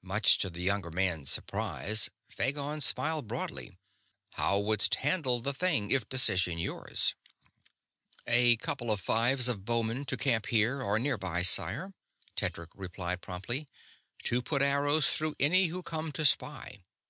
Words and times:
Much 0.00 0.38
to 0.38 0.48
the 0.48 0.62
young 0.62 0.82
man's 0.94 1.30
surprise, 1.30 2.08
Phagon 2.30 2.80
smiled 2.82 3.28
broadly. 3.28 3.76
"How 4.30 4.58
wouldst 4.58 4.94
handle 4.94 5.40
the 5.42 5.52
thing, 5.52 5.90
if 5.90 6.08
decision 6.08 6.56
yours?" 6.56 7.14
"A 8.26 8.56
couple 8.56 8.90
of 8.90 8.98
fives 8.98 9.46
of 9.46 9.66
bowmen 9.66 10.06
to 10.06 10.16
camp 10.16 10.46
here 10.46 10.80
or 10.80 10.98
nearby, 10.98 11.42
sire," 11.42 11.92
Tedric 12.34 12.70
replied 12.76 13.20
promptly, 13.20 13.68
"to 14.22 14.40
put 14.40 14.62
arrows 14.62 15.10
through 15.10 15.34
any 15.38 15.66
who 15.66 15.82
come 15.82 16.12
to 16.12 16.24
spy." 16.24 16.80